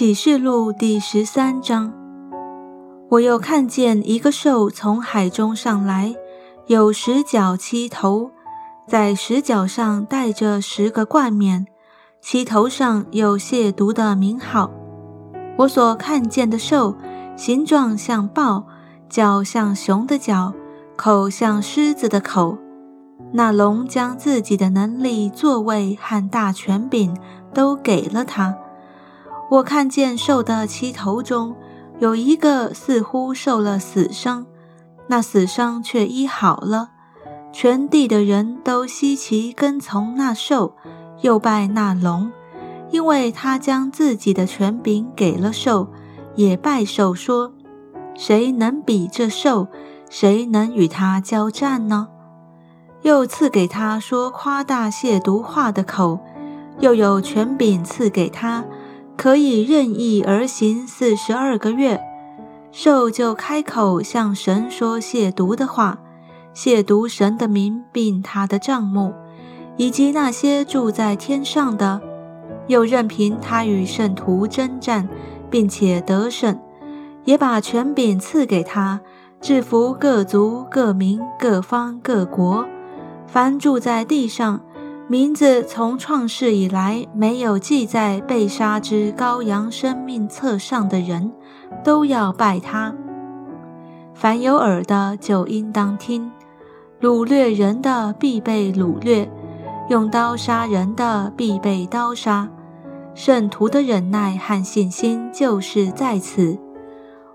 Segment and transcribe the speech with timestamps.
[0.00, 1.92] 启示录第十三章，
[3.10, 6.14] 我又看见一个兽从海中上来，
[6.68, 8.30] 有十角七头，
[8.88, 11.66] 在十角上带着十个冠冕，
[12.18, 14.70] 其头上有亵渎的名号。
[15.58, 16.96] 我所看见的兽，
[17.36, 18.64] 形状像豹，
[19.10, 20.54] 脚像熊的脚，
[20.96, 22.56] 口像狮子的口。
[23.34, 27.14] 那龙将自己的能力、座位和大权柄
[27.52, 28.56] 都给了他。
[29.50, 31.56] 我看见兽的七头中
[31.98, 34.46] 有一个似乎受了死伤，
[35.08, 36.90] 那死伤却医好了。
[37.52, 40.76] 全地的人都稀奇跟从那兽，
[41.22, 42.30] 又拜那龙，
[42.92, 45.88] 因为他将自己的权柄给了兽，
[46.36, 47.52] 也拜兽说
[48.14, 49.66] ：“谁能比这兽？
[50.08, 52.06] 谁能与他交战呢？”
[53.02, 56.20] 又赐给他说夸大亵渎话的口，
[56.78, 58.64] 又有权柄赐给他。
[59.20, 62.00] 可以任意而行四十二个月，
[62.72, 65.98] 兽就开口向神说亵渎的话，
[66.54, 69.12] 亵渎神的名，并他的帐目，
[69.76, 72.00] 以及那些住在天上的，
[72.66, 75.06] 又任凭他与圣徒征战，
[75.50, 76.58] 并且得胜，
[77.26, 79.02] 也把权柄赐给他，
[79.38, 82.64] 制服各族、各民、各方、各国，
[83.26, 84.62] 凡住在地上。
[85.10, 91.32] 名字从创世以来没有记在被杀之羔羊生命册上的人，
[91.82, 92.94] 都要拜他。
[94.14, 96.30] 凡有耳的就应当听。
[97.00, 99.28] 掳掠人的必被掳掠，
[99.88, 102.48] 用刀杀人的必被刀杀。
[103.12, 106.56] 圣徒的忍耐和信心就是在此。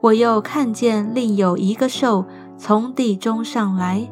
[0.00, 2.24] 我又看见另有一个兽
[2.56, 4.08] 从地中上来，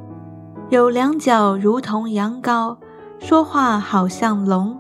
[0.69, 2.77] 有两脚如同羊羔。
[3.19, 4.79] 说话好像龙，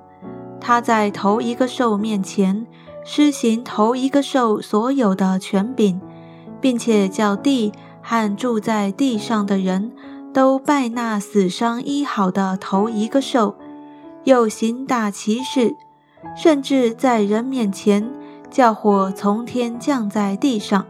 [0.60, 2.66] 他在头一个兽面前
[3.04, 6.00] 施行头一个兽所有的权柄，
[6.60, 9.92] 并且叫地和住在地上的人
[10.32, 13.56] 都拜那死伤医好的头一个兽，
[14.24, 15.74] 又行大奇事，
[16.36, 18.08] 甚至在人面前
[18.50, 20.86] 叫火从天降在地上。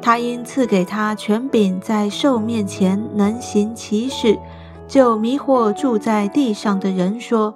[0.00, 4.38] 他因赐给他权柄，在兽面前能行奇事。
[4.86, 7.54] 就迷惑住在地上的人说：“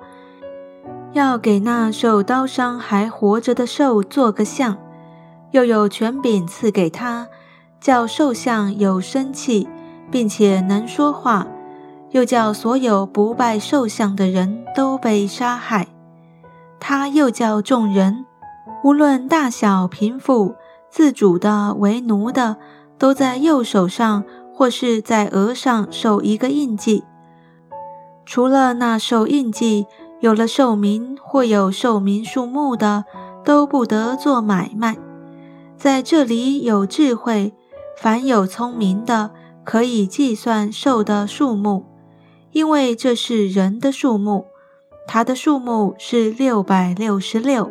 [1.12, 4.76] 要给那受刀伤还活着的兽做个像，
[5.50, 7.28] 又有权柄赐给他，
[7.80, 9.68] 叫兽像有生气，
[10.10, 11.46] 并且能说话；
[12.10, 15.86] 又叫所有不拜兽像的人都被杀害。
[16.80, 18.24] 他又叫众人，
[18.82, 20.54] 无论大小贫富，
[20.88, 22.56] 自主的为奴的，
[22.96, 24.24] 都在右手上
[24.54, 27.04] 或是在额上受一个印记。”
[28.30, 29.86] 除了那受印记、
[30.20, 33.06] 有了寿名或有寿名数目的，
[33.42, 34.98] 都不得做买卖。
[35.78, 37.54] 在这里有智慧，
[37.96, 39.30] 凡有聪明的，
[39.64, 41.86] 可以计算寿的数目，
[42.52, 44.44] 因为这是人的数目。
[45.06, 47.70] 他的数目是六百六十六。